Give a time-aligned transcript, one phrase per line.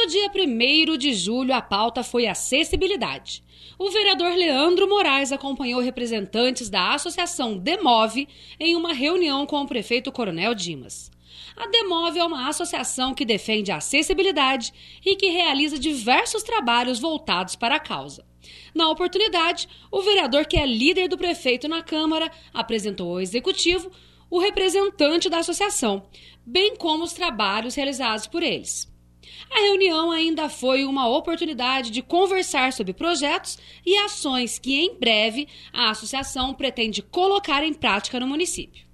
[0.00, 3.44] No dia 1 de julho, a pauta foi acessibilidade.
[3.78, 8.26] O vereador Leandro Moraes acompanhou representantes da Associação Demove
[8.58, 11.10] em uma reunião com o prefeito Coronel Dimas.
[11.54, 14.72] A Demove é uma associação que defende a acessibilidade
[15.04, 18.24] e que realiza diversos trabalhos voltados para a causa.
[18.74, 23.90] Na oportunidade, o vereador, que é líder do prefeito na Câmara, apresentou ao executivo
[24.30, 26.04] o representante da associação,
[26.46, 28.89] bem como os trabalhos realizados por eles.
[29.50, 35.48] A reunião ainda foi uma oportunidade de conversar sobre projetos e ações que, em breve,
[35.72, 38.84] a associação pretende colocar em prática no município.